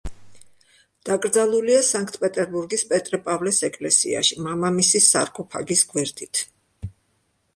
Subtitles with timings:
[1.07, 6.43] დაკრძალულია სანქტ-პეტერბურგის პეტრე-პავლეს ეკლესიაში, მამამისის სარკოფაგის გვერდით.